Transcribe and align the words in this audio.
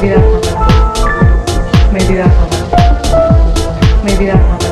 Maybe 0.00 0.14
that's 0.14 0.54
not. 0.54 1.92
Maybe 1.92 2.14
that's 2.14 3.12
not. 3.12 4.04
Maybe 4.04 4.26
that's 4.26 4.62
not. 4.62 4.67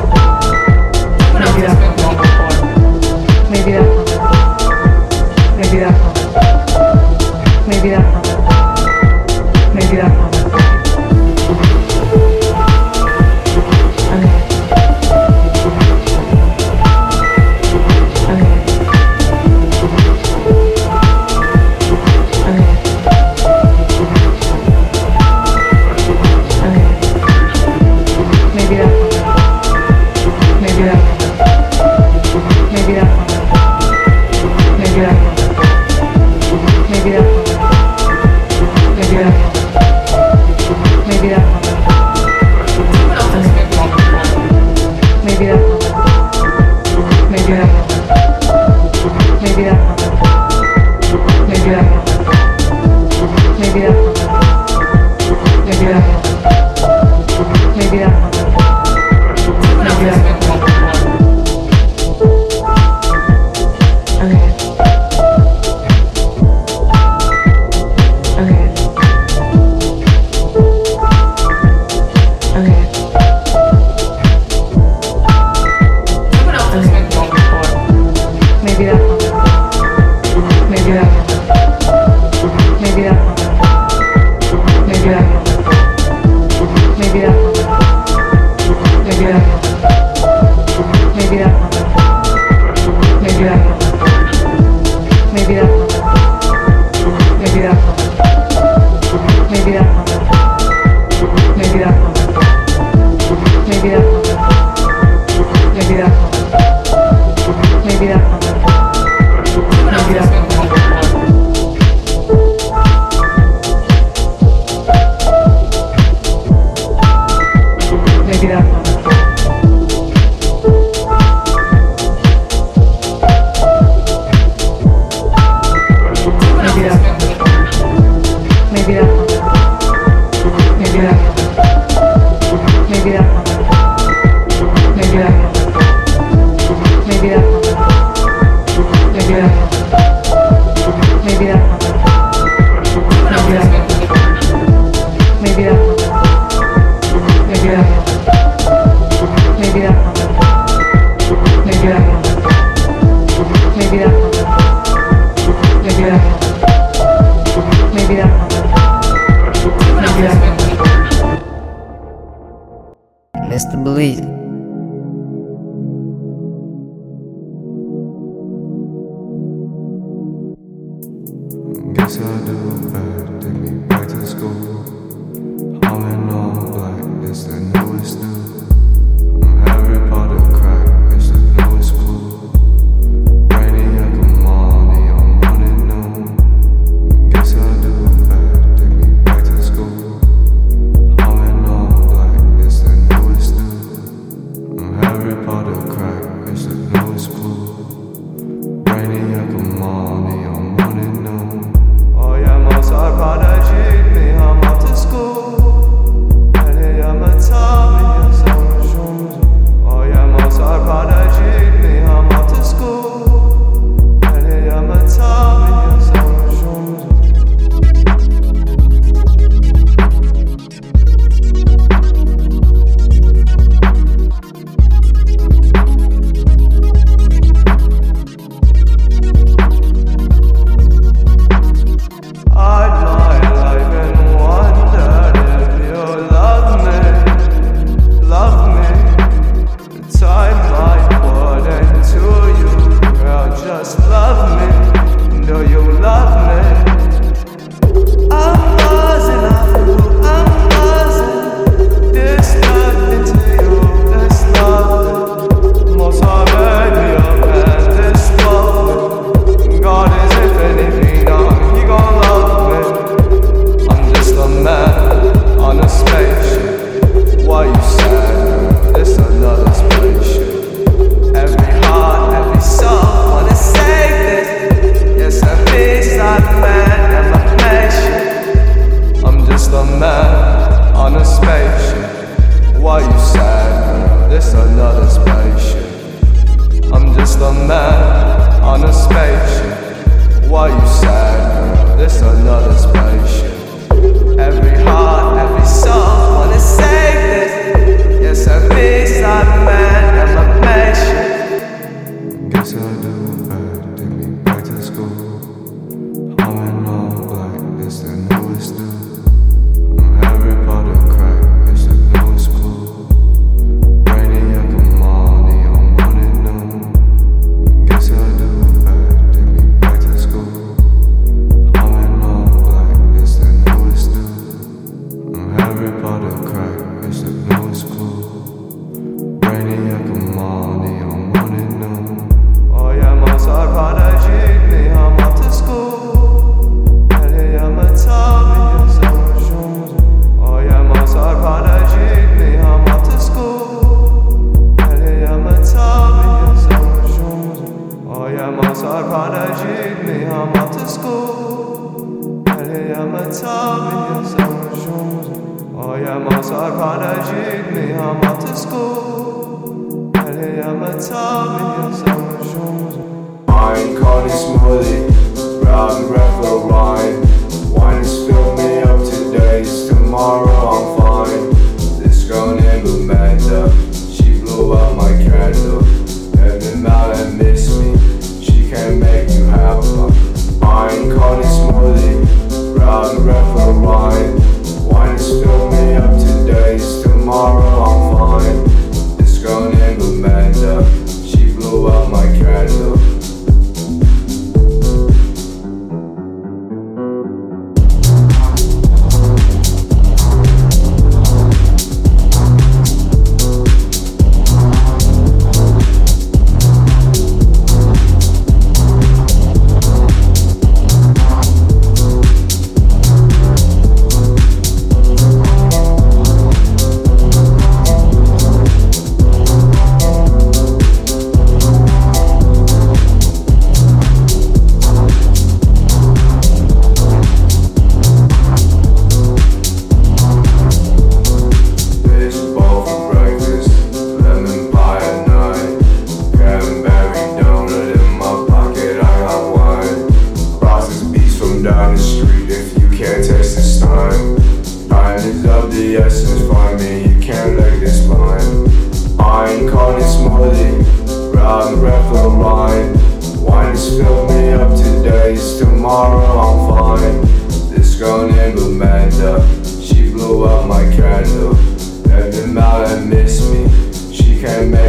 Yeah. 89.19 89.56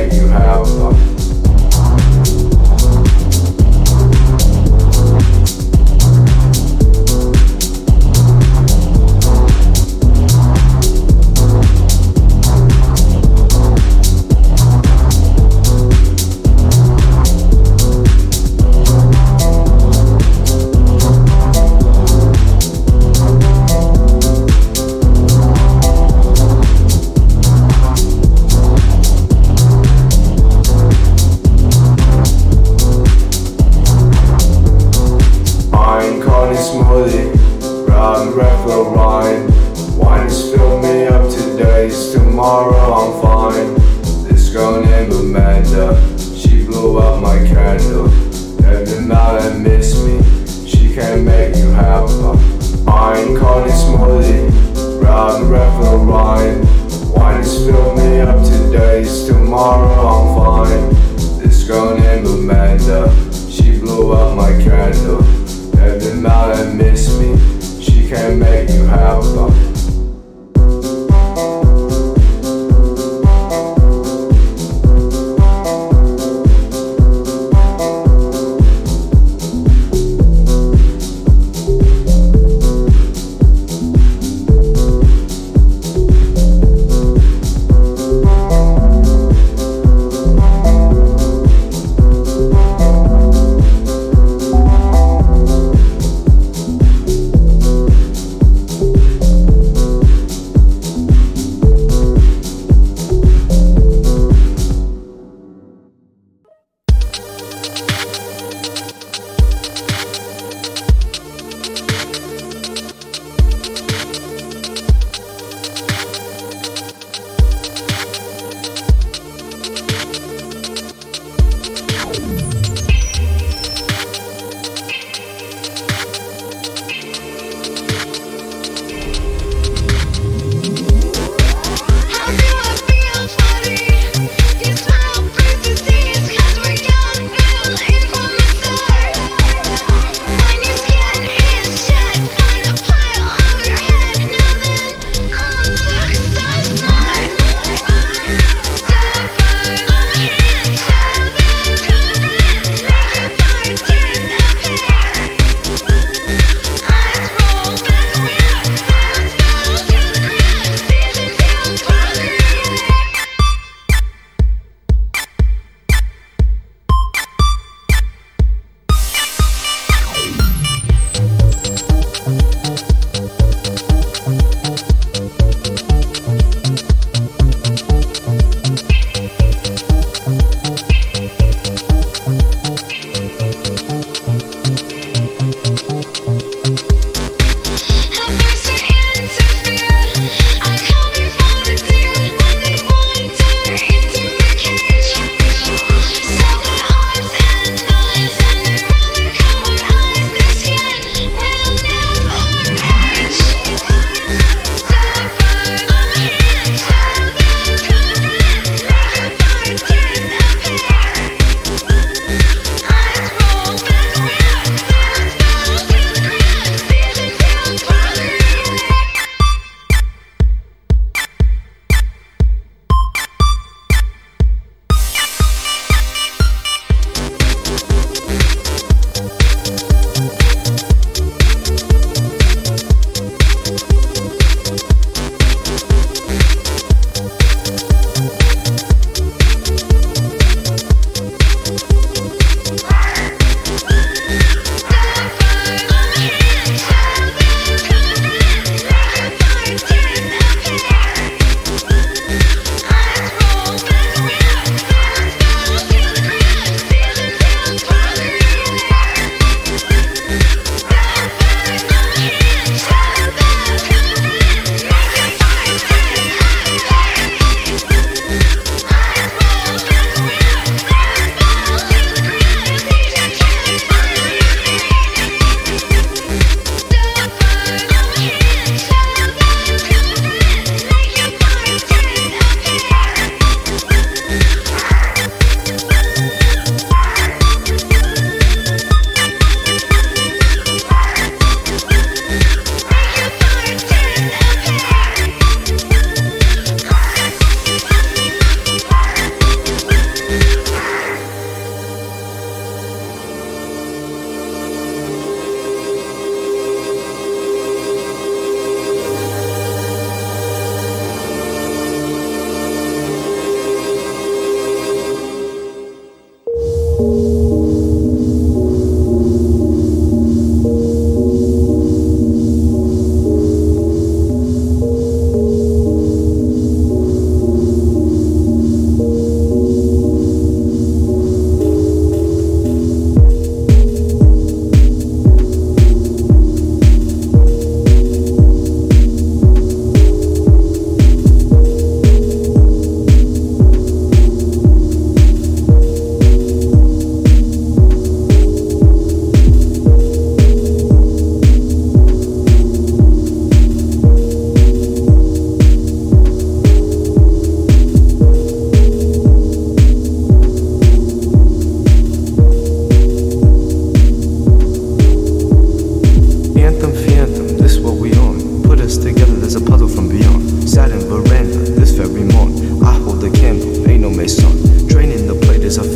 you 0.06 0.28
have. 0.28 1.07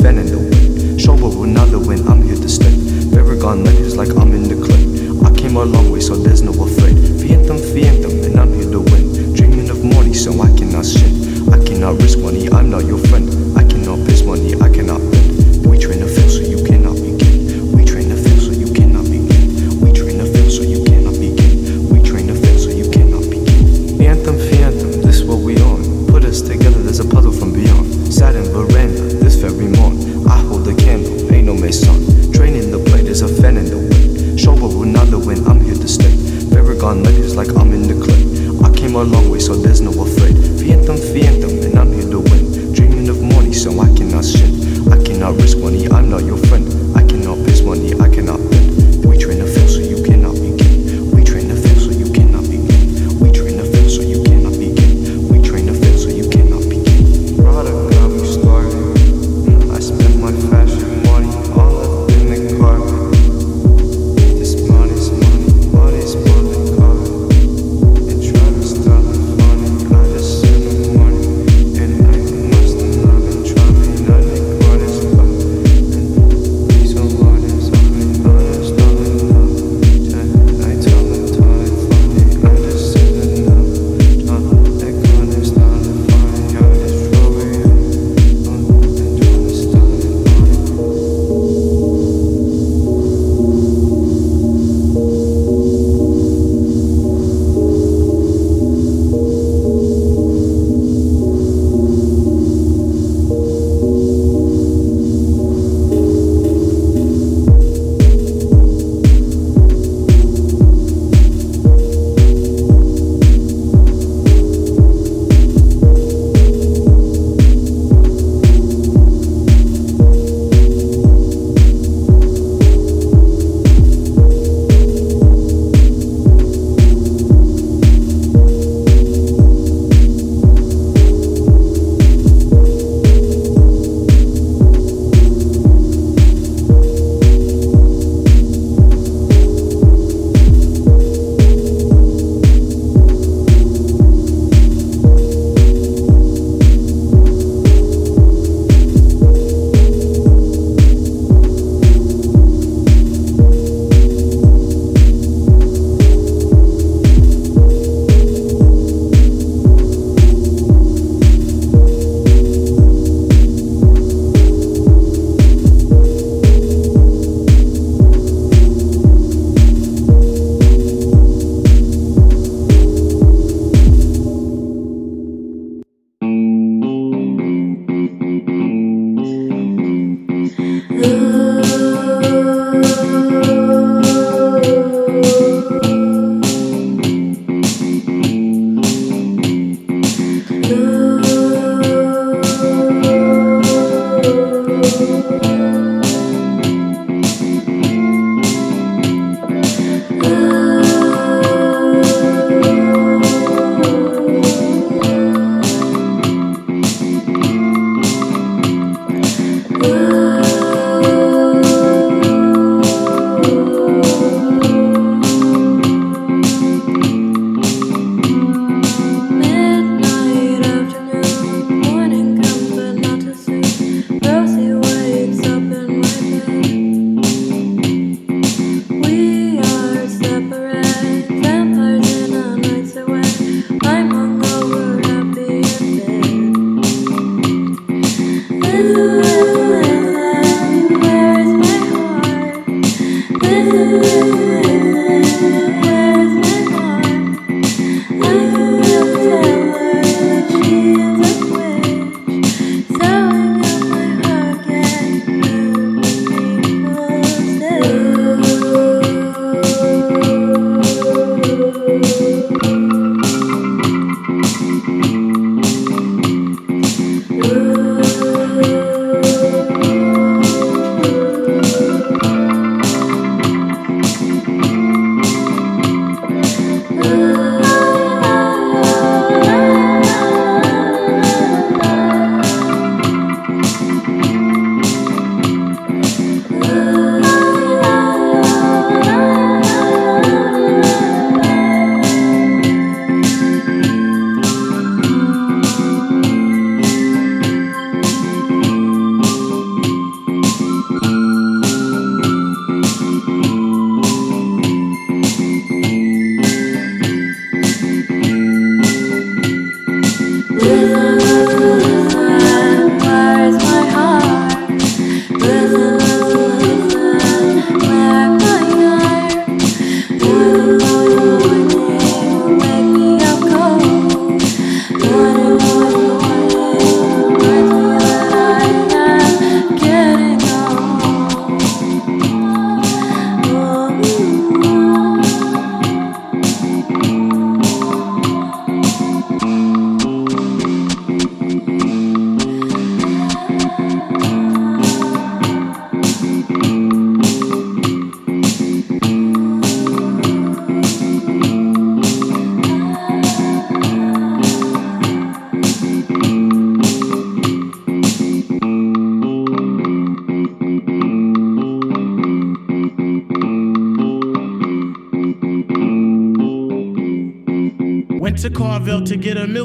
fan 0.03 0.17
in 0.17 0.27
the 0.27 0.37
wind. 0.37 0.99
Show 0.99 1.15
up 1.15 1.33
another 1.39 1.79
win, 1.79 2.05
I'm 2.09 2.21
here 2.21 2.35
to 2.35 2.49
stay. 2.49 2.75
Paragon 3.15 3.63
lectures 3.63 3.95
like 3.95 4.09
I'm 4.19 4.33
in 4.33 4.43
the 4.43 4.59
clay. 4.59 4.83
I 5.23 5.31
came 5.33 5.55
a 5.55 5.63
long 5.63 5.91
way, 5.91 6.01
so 6.01 6.15
there's 6.15 6.41
no 6.41 6.51
afraid. 6.51 6.97
Fientum, 7.23 7.57
fientum, 7.71 8.11
and 8.25 8.37
I'm 8.37 8.53
here 8.53 8.69
to 8.69 8.81
win. 8.81 9.33
Dreaming 9.33 9.69
of 9.69 9.81
money, 9.83 10.13
so 10.13 10.33
I 10.41 10.51
cannot 10.57 10.85
shit. 10.85 11.13
I 11.47 11.63
cannot 11.63 12.01
risk 12.01 12.19
money, 12.19 12.51
I'm 12.51 12.69
not 12.69 12.83
your 12.83 12.99
friend. 13.07 13.42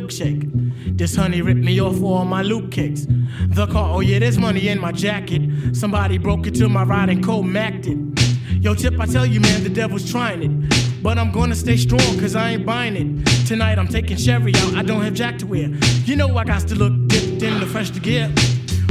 Milkshake. 0.09 0.97
This 0.97 1.14
honey 1.14 1.42
ripped 1.42 1.61
me 1.61 1.81
off 1.81 2.03
all 2.03 2.25
my 2.25 2.42
loot 2.42 2.73
kicks. 2.73 3.07
The 3.49 3.66
car, 3.66 3.97
oh 3.97 4.01
yeah, 4.01 4.18
there's 4.18 4.38
money 4.38 4.68
in 4.68 4.81
my 4.81 4.92
jacket. 4.92 5.77
Somebody 5.77 6.18
broke 6.18 6.47
into 6.47 6.68
my 6.68 6.85
ride 6.85 7.11
and 7.11 7.25
cold 7.25 7.47
macked 7.47 7.87
it. 7.87 7.99
Yo, 8.61 8.75
Tip, 8.75 8.99
I 8.99 9.07
tell 9.07 9.27
you, 9.27 9.40
man, 9.40 9.62
the 9.62 9.68
devil's 9.68 10.11
trying 10.11 10.42
it. 10.42 11.03
But 11.03 11.18
I'm 11.18 11.31
gonna 11.31 11.55
stay 11.55 11.77
strong, 11.77 12.18
cause 12.18 12.35
I 12.35 12.53
ain't 12.53 12.66
buying 12.66 12.97
it. 12.97 13.47
Tonight 13.47 13.79
I'm 13.79 13.88
taking 13.88 14.16
Sherry 14.16 14.53
out, 14.57 14.75
I 14.75 14.83
don't 14.83 15.03
have 15.03 15.14
Jack 15.14 15.38
to 15.38 15.47
wear. 15.47 15.68
You 16.05 16.16
know 16.16 16.37
I 16.37 16.44
got 16.44 16.66
to 16.68 16.75
look 16.75 16.92
dipped 17.09 17.42
in 17.42 17.61
the 17.61 17.66
fresh 17.66 17.90
to 17.90 18.01
gear. 18.01 18.33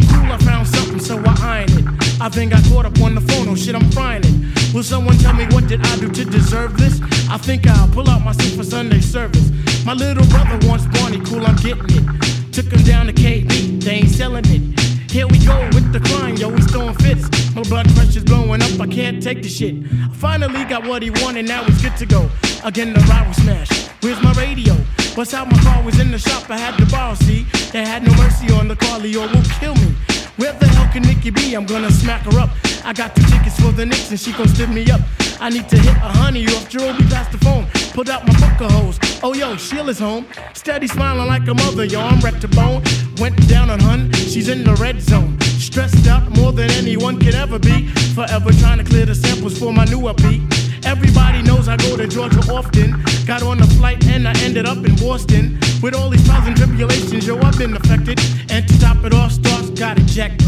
Cool, 0.10 0.32
I 0.32 0.38
found 0.38 0.68
something, 0.68 1.00
so 1.00 1.22
I 1.26 1.36
ironed 1.42 1.80
it. 1.80 2.22
I 2.22 2.30
then 2.30 2.50
got 2.50 2.64
caught 2.66 2.86
up 2.86 3.00
on 3.02 3.16
the 3.16 3.22
phone, 3.22 3.50
oh 3.50 3.56
shit, 3.56 3.76
I'm 3.76 3.90
frying 3.92 4.24
it. 4.24 4.74
Will 4.74 4.84
someone 4.84 5.18
tell 5.18 5.34
me 5.34 5.46
what 5.48 5.68
did 5.68 5.86
I 5.86 5.96
do 5.98 6.10
to 6.10 6.26
deserve 6.26 6.78
this? 6.78 7.02
I 7.30 7.38
think 7.38 7.68
I'll 7.68 7.88
pull 7.90 8.10
out 8.10 8.24
my 8.24 8.32
suit 8.32 8.56
for 8.56 8.64
Sunday 8.64 9.02
service. 9.02 9.52
My 9.88 9.94
little 9.94 10.26
brother 10.26 10.60
wants 10.68 10.86
Barney, 10.88 11.22
cool, 11.22 11.48
I'm 11.48 11.56
getting 11.56 11.86
it. 11.88 12.54
Took 12.54 12.66
him 12.66 12.84
down 12.84 13.06
to 13.06 13.14
KB, 13.14 13.82
they 13.82 13.92
ain't 13.92 14.10
selling 14.10 14.44
it. 14.48 14.78
Here 15.10 15.26
we 15.26 15.40
go 15.46 15.58
with 15.68 15.94
the 15.94 16.02
crime, 16.02 16.36
yo, 16.36 16.50
he's 16.50 16.70
throwing 16.70 16.94
fits. 16.96 17.56
My 17.56 17.62
blood 17.64 17.88
pressure's 17.96 18.26
blowing 18.26 18.62
up, 18.62 18.82
I 18.82 18.88
can't 18.88 19.24
take 19.24 19.42
the 19.42 19.48
shit. 19.48 19.76
I 19.90 20.10
finally 20.10 20.66
got 20.66 20.86
what 20.86 21.04
he 21.04 21.10
wanted, 21.10 21.48
now 21.48 21.64
he's 21.64 21.82
good 21.82 21.96
to 22.00 22.06
go. 22.06 22.30
Again, 22.66 22.92
the 22.92 23.00
ride 23.08 23.30
was 23.30 23.38
smashed. 23.38 23.90
Where's 24.02 24.22
my 24.22 24.34
radio? 24.34 24.74
What's 25.16 25.34
out 25.34 25.50
my 25.50 25.58
car, 25.64 25.82
was 25.82 26.02
in 26.02 26.12
the 26.12 26.20
shop, 26.20 26.50
I 26.50 26.58
had 26.58 26.78
to 26.80 26.86
borrow, 26.88 27.14
see? 27.14 27.46
They 27.72 27.86
had 27.86 28.04
no 28.04 28.14
mercy 28.18 28.52
on 28.52 28.68
the 28.68 28.76
car, 28.76 29.00
Leo 29.00 29.22
will 29.22 29.42
kill 29.58 29.76
me. 29.76 29.96
Where 30.38 30.54
the 30.54 30.68
hell 30.68 30.88
can 30.94 31.02
Nikki 31.02 31.32
be? 31.32 31.56
I'm 31.56 31.66
gonna 31.66 31.92
smack 31.92 32.22
her 32.22 32.40
up. 32.40 32.52
I 32.86 32.94
got 32.94 33.16
two 33.16 33.24
tickets 33.24 33.60
for 33.60 33.72
the 33.72 33.86
Knicks 33.86 34.12
and 34.12 34.20
she 34.20 34.32
gon' 34.34 34.48
stiff 34.48 34.70
me 34.70 34.90
up. 34.92 35.02
I 35.40 35.50
need 35.50 35.68
to 35.70 35.78
hit 35.78 35.96
a 35.98 36.10
honey 36.22 36.46
off 36.46 36.70
Jarobi 36.70 37.10
past 37.10 37.32
the 37.32 37.40
phone. 37.40 37.66
Pulled 37.94 38.10
out 38.10 38.26
my 38.28 38.34
booker 38.34 38.72
hose. 38.72 39.00
Oh 39.24 39.34
yo, 39.34 39.56
Sheila's 39.58 39.98
home. 39.98 40.28
Steady 40.54 40.88
smiling 40.88 41.28
like 41.28 41.48
a 41.48 41.56
mother, 41.56 41.86
yo, 41.86 42.02
I'm 42.02 42.20
wrecked 42.20 42.42
to 42.42 42.48
bone. 42.50 42.84
Went 43.18 43.36
down 43.50 43.72
on 43.72 43.80
hun, 43.80 44.12
she's 44.14 44.48
in 44.48 44.64
the 44.64 44.76
red 44.76 45.02
zone. 45.02 45.40
Stressed 45.42 46.08
out 46.08 46.30
more 46.38 46.52
than 46.52 46.70
anyone 46.72 47.20
could 47.20 47.36
ever 47.36 47.58
be. 47.58 47.88
Forever 48.14 48.52
trying 48.54 48.78
to 48.78 48.84
clear 48.84 49.08
the 49.08 49.16
samples 49.16 49.58
for 49.58 49.74
my 49.74 49.86
new 49.86 50.02
beat. 50.14 50.42
Everybody 50.86 51.42
knows 51.42 51.68
I 51.68 51.78
go 51.78 51.98
to 51.98 52.08
Georgia 52.08 52.40
often. 52.52 52.94
Got 53.28 53.44
on 53.44 53.58
the 53.58 53.68
flight 53.76 54.08
and 54.08 54.26
I 54.26 54.32
ended 54.40 54.66
up 54.66 54.78
in 54.78 54.96
Boston. 54.96 55.60
With 55.82 55.94
all 55.94 56.10
these 56.10 56.26
trials 56.26 56.48
and 56.48 56.56
tribulations, 56.56 57.28
yo, 57.28 57.38
I've 57.42 57.58
been 57.58 57.76
affected. 57.76 58.22
And 58.50 58.66
to 58.66 58.80
top 58.80 59.04
it 59.04 59.14
off, 59.14 59.34
stars 59.34 59.70
got 59.72 60.00
ejected. 60.00 60.48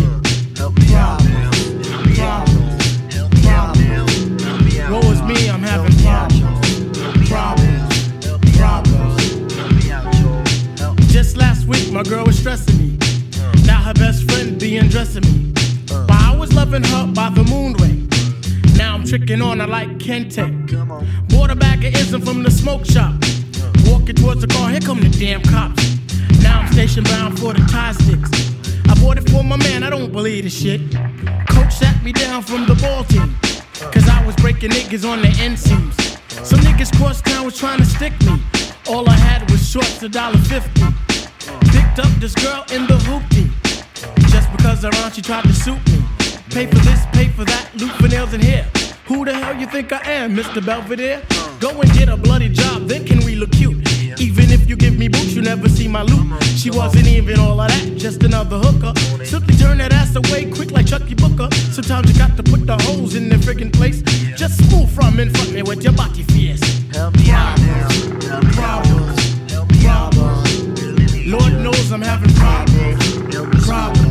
Help 0.57 0.79
me 0.79 0.95
out 0.95 1.21
now. 1.25 1.51
Help 1.83 2.05
me 2.05 2.21
out. 2.21 2.47
Out. 2.47 3.75
Help 3.75 4.61
me 4.63 4.79
out. 4.79 4.91
Woe 4.91 5.11
is 5.11 5.21
me, 5.23 5.49
I'm 5.49 5.61
having 5.61 5.91
problems. 5.99 7.27
Problems. 7.27 8.25
Help 8.25 8.45
me 8.45 8.61
out. 8.61 8.87
Help 8.87 9.71
me 9.73 9.91
out, 9.91 10.13
Joe. 10.77 10.95
Just 11.09 11.35
last 11.35 11.67
week, 11.67 11.91
my 11.91 12.03
girl 12.03 12.23
was 12.23 12.39
stressing 12.39 12.77
me. 12.77 12.97
Uh. 13.43 13.51
Now 13.65 13.81
her 13.81 13.93
best 13.93 14.23
friend 14.31 14.57
be 14.57 14.77
undressing 14.77 15.23
me. 15.23 15.53
Uh. 15.91 16.05
While 16.05 16.33
I 16.33 16.37
was 16.37 16.53
loving 16.53 16.85
her 16.85 17.07
by 17.07 17.29
the 17.29 17.43
moonway. 17.43 18.08
Now 18.89 18.95
I'm 18.95 19.03
tricking 19.03 19.39
on 19.39 19.59
her 19.59 19.67
like 19.67 19.99
Kente. 19.99 20.67
Come 20.67 20.91
on. 20.91 21.07
Bought 21.27 21.51
a 21.51 21.55
bag 21.55 21.85
of 21.85 21.93
ism 21.93 22.21
from 22.21 22.41
the 22.41 22.49
smoke 22.49 22.87
shop. 22.87 23.13
Walking 23.85 24.15
towards 24.15 24.41
the 24.41 24.47
car, 24.47 24.71
here 24.71 24.79
come 24.79 24.99
the 24.99 25.09
damn 25.09 25.43
cops. 25.43 25.99
Now 26.41 26.61
I'm 26.61 26.73
station 26.73 27.03
bound 27.03 27.37
for 27.37 27.53
the 27.53 27.59
tie 27.69 27.91
sticks. 27.91 28.31
I 28.89 28.99
bought 28.99 29.19
it 29.19 29.29
for 29.29 29.43
my 29.43 29.57
man, 29.57 29.83
I 29.83 29.91
don't 29.91 30.11
believe 30.11 30.45
this 30.45 30.59
shit. 30.59 30.81
Coach 31.51 31.71
sat 31.71 32.03
me 32.03 32.11
down 32.13 32.41
from 32.41 32.65
the 32.65 32.73
ball 32.81 33.03
team. 33.03 33.37
Cause 33.93 34.09
I 34.09 34.25
was 34.25 34.35
breaking 34.37 34.71
niggas 34.71 35.07
on 35.07 35.21
the 35.21 35.29
end 35.39 35.59
seams. 35.59 35.95
Some 36.41 36.59
niggas 36.61 36.91
cross 36.97 37.21
town 37.21 37.45
was 37.45 37.59
trying 37.59 37.77
to 37.77 37.85
stick 37.85 38.19
me. 38.21 38.41
All 38.89 39.07
I 39.07 39.13
had 39.13 39.47
was 39.51 39.61
shorts, 39.69 40.01
a 40.01 40.09
dollar 40.09 40.39
fifty. 40.49 40.81
Picked 41.69 41.99
up 41.99 42.11
this 42.19 42.33
girl 42.33 42.65
in 42.73 42.87
the 42.87 42.97
hoopty. 43.05 43.51
Just 44.31 44.51
because 44.51 44.83
around 44.83 45.13
she 45.13 45.21
tried 45.21 45.43
to 45.43 45.53
suit 45.53 45.77
me. 45.91 45.98
Pay 46.49 46.65
for 46.65 46.79
this, 46.79 47.05
pay 47.13 47.27
for 47.27 47.45
that, 47.45 47.69
loot 47.75 47.91
for 47.91 48.07
nails 48.07 48.33
and 48.33 48.43
hair. 48.43 48.65
Who 49.05 49.23
the 49.23 49.33
hell 49.33 49.55
you 49.55 49.67
think 49.67 49.93
I 49.93 50.01
am, 50.11 50.35
Mr. 50.35 50.65
Belvedere? 50.65 51.21
Go 51.59 51.69
and 51.79 51.91
get 51.93 52.09
a 52.09 52.17
bloody 52.17 52.49
job, 52.49 52.87
then 52.87 53.05
can 53.05 53.23
we 53.23 53.35
look 53.35 53.51
cute? 53.51 53.77
Even 54.19 54.49
if 54.49 54.67
you 54.67 54.75
give 54.75 54.97
me 54.97 55.07
boots, 55.07 55.33
you 55.33 55.43
never 55.43 55.69
see 55.69 55.87
my 55.87 56.01
loot. 56.01 56.43
She 56.43 56.71
wasn't 56.71 57.07
even 57.07 57.39
all 57.39 57.59
of 57.61 57.67
that, 57.67 57.97
just 57.97 58.23
another 58.23 58.57
hooker. 58.57 58.97
Simply 59.23 59.55
turn 59.57 59.77
that 59.77 59.93
ass 59.93 60.15
away 60.15 60.49
quick 60.49 60.71
like 60.71 60.87
Chuckii 60.87 61.15
Booker. 61.15 61.53
Sometimes 61.71 62.11
you 62.11 62.17
got 62.17 62.35
to 62.35 62.43
put 62.43 62.65
the 62.65 62.77
holes 62.83 63.13
in 63.13 63.29
the 63.29 63.35
friggin' 63.35 63.71
place. 63.71 64.01
Just 64.35 64.59
move 64.71 64.89
from 64.89 65.19
and 65.19 65.35
fuck 65.37 65.53
me 65.53 65.61
with 65.61 65.83
your 65.83 65.93
body 65.93 66.23
fierce. 66.23 66.61
Help 66.91 67.15
me 67.15 67.29
out 67.29 67.59
now. 67.59 67.89
Help 68.27 68.43
me 68.43 68.63
out, 68.63 68.83
Joe. 68.85 69.55
Help 69.55 69.71
me 69.71 69.87
out, 69.87 70.13
Joe. 70.13 70.43
Really 70.81 71.05
need 71.05 71.27
Lord 71.27 71.53
knows 71.53 71.91
I'm 71.91 72.01
having 72.01 72.33
problems. 72.33 73.65
Problems. 73.67 74.08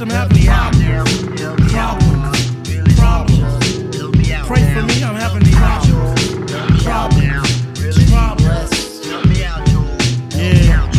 I'm 0.00 0.10
having 0.10 0.44
problems. 0.44 1.22
Problems. 1.70 2.96
Problems. 2.96 3.86
Pray 4.46 4.74
for 4.74 4.82
me, 4.82 5.04
I'm 5.04 5.14
having 5.14 5.44
problems. 5.52 6.82
Problems. 6.82 8.10
problems. 8.10 9.06
Yeah. 10.34 10.90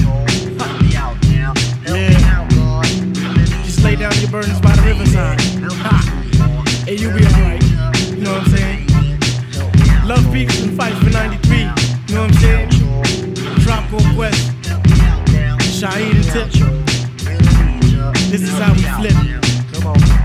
Yeah. 1.86 2.46
Just 3.66 3.84
lay 3.84 3.96
down 3.98 4.14
your 4.20 4.32
burdens 4.32 4.62
by 4.62 4.74
the 4.76 4.82
riverside. 4.84 5.42
And 6.88 7.00
you'll 7.00 7.14
be 7.14 7.26
alright. 7.26 7.64
You 8.12 8.24
know 8.24 8.34
what 8.34 8.44
I'm 8.44 8.58
saying? 8.58 10.08
Love 10.08 10.32
peaks 10.32 10.62
and 10.62 10.78
fight 10.78 10.94
for 11.04 11.10
93. 11.10 11.58
You 11.58 11.66
know 12.16 12.22
what 12.22 12.32
I'm 12.32 12.34
saying? 12.36 12.70
Drop 13.60 13.92
on 13.92 14.16
West. 14.16 14.52
Shaheed 15.80 16.16
and 16.16 16.52
Tip. 16.54 16.75
This 18.38 18.52
is 18.52 18.60
how 18.60 18.74
we 18.74 18.82
flip. 18.82 19.14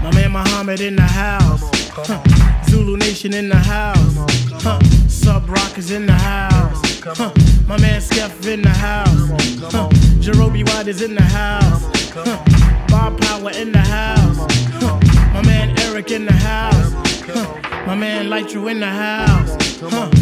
My 0.03 0.11
man 0.13 0.33
Muhammad 0.33 0.81
in 0.81 0.97
the 0.97 1.03
house. 1.03 1.63
Huh. 1.93 2.21
Zulu 2.69 2.97
Nation 2.97 3.33
in 3.33 3.49
the 3.49 3.55
house. 3.55 4.17
Huh. 4.65 4.81
Sub 5.07 5.49
Rockers 5.49 5.93
in 5.93 6.07
the 6.07 6.13
house. 6.13 7.01
Huh. 7.05 7.33
My 7.69 7.79
man 7.79 8.01
Skeff 8.01 8.45
in 8.49 8.63
the 8.63 8.69
house. 8.69 9.31
Huh. 9.73 9.89
Jarobi 10.19 10.69
White 10.69 10.89
is 10.89 11.03
in 11.03 11.15
the 11.15 11.23
house. 11.23 11.85
Huh. 12.13 12.45
Bob 12.89 13.21
Power 13.21 13.53
in 13.53 13.71
the 13.71 13.79
house. 13.79 14.39
Huh. 14.83 14.99
My 15.33 15.43
man 15.47 15.79
Eric 15.79 16.11
in 16.11 16.27
the 16.27 16.33
house. 16.33 16.93
Huh. 17.27 17.87
My 17.87 17.95
man 17.95 18.27
Lytro 18.27 18.73
in 18.73 18.81
the 18.81 18.87
house. 18.87 19.79
Huh. 19.79 20.20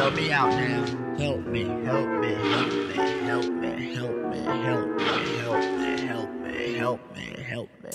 Help 0.00 0.14
me 0.14 0.32
out 0.32 0.48
now. 0.48 0.86
Help 1.18 1.46
me, 1.46 1.64
help 1.84 2.08
me, 2.20 2.32
help 2.32 2.72
me, 2.72 2.94
help 3.26 3.52
me, 3.52 3.68
help 3.94 4.16
me, 4.30 4.38
help 4.64 4.88
me, 4.96 5.20
help 5.28 5.60
me, 5.76 6.06
help 6.06 6.30
me, 6.42 6.72
help 6.72 7.00
me, 7.14 7.26
help 7.44 7.68
me. 7.82 7.90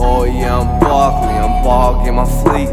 Oh 0.00 0.24
yeah, 0.24 0.58
I'm 0.58 0.80
Barkley, 0.80 1.32
I'm 1.32 1.64
ball, 1.64 2.04
get 2.04 2.12
my 2.12 2.26
fleet. 2.26 2.68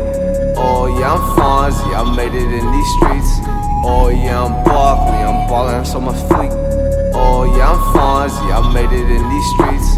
Oh 0.57 0.97
yeah, 0.99 1.13
I'm 1.13 1.21
Fonzie, 1.37 1.95
I 1.95 2.13
made 2.13 2.33
it 2.33 2.43
in 2.43 2.71
these 2.73 2.91
streets. 2.97 3.48
Oh 3.81 4.09
yeah, 4.09 4.43
I'm 4.43 4.63
Barkley, 4.63 5.17
I'm 5.17 5.47
ballin' 5.47 5.85
so 5.85 5.99
my 6.01 6.13
fleet. 6.13 6.51
Oh 7.13 7.45
yeah, 7.55 7.71
I'm 7.71 7.79
Fonzie, 7.93 8.51
I 8.51 8.73
made 8.73 8.91
it 8.91 9.09
in 9.09 9.23
these 9.29 9.47
streets. 9.55 9.89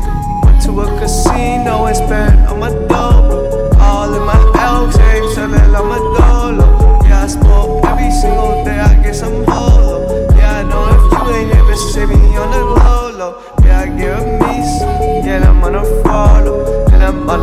Went 0.45 0.61
to 0.63 0.81
a 0.81 0.99
casino 0.99 1.85
and 1.85 1.95
spent 1.97 2.39
on 2.49 2.59
my 2.59 2.69
dough. 2.87 3.49
All 3.79 4.13
in 4.13 4.23
my 4.23 4.37
L 4.59 4.91
tapes, 4.91 5.35
selling 5.35 5.75
on 5.75 5.87
my 5.87 5.97
dolo. 5.97 7.01
Yeah, 7.05 7.23
I 7.23 7.27
smoke 7.27 7.83
every 7.85 8.11
single 8.11 8.63
day, 8.63 8.79
I 8.79 9.01
get 9.01 9.15
some 9.15 9.43
holo. 9.45 10.29
Yeah, 10.35 10.59
I 10.59 10.63
know 10.63 10.85
if 10.95 11.03
you 11.11 11.35
ain't 11.35 11.55
ever 11.55 11.75
see 11.75 12.05
me 12.05 12.37
on 12.37 12.51
the 12.51 12.63
low 12.63 13.11
low. 13.17 13.41
Yeah, 13.63 13.81
I 13.81 13.87
get 13.97 14.21
a 14.21 14.25
miss. 14.39 15.25
Yeah, 15.25 15.49
I'm 15.49 15.63
on 15.63 15.75
a 15.75 15.83
follow. 16.03 16.85
And 16.91 17.03
I'm 17.03 17.29
on 17.29 17.40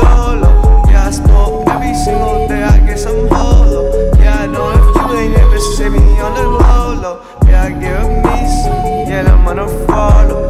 dolo. 0.00 0.50
Yeah, 0.88 1.08
I 1.08 1.10
smoke 1.10 1.68
every 1.68 1.94
single 1.94 2.48
day, 2.48 2.62
I 2.62 2.78
get 2.86 2.98
some 2.98 3.28
low 3.28 3.28
hollow. 3.28 4.12
Yeah, 4.18 4.42
I 4.42 4.46
know 4.46 4.70
if 4.78 4.86
you 4.96 5.18
ain't 5.18 5.36
ever 5.38 5.58
see 5.58 5.88
me 5.88 6.04
on 6.20 6.34
the 6.34 6.46
low, 6.48 6.94
low. 7.02 7.16
Yeah, 7.46 7.64
I 7.64 7.70
give 7.70 8.08
me 8.24 8.36
some, 8.62 9.10
yeah, 9.10 9.32
I'm 9.32 9.44
gonna 9.44 9.68
follow. 9.86 10.43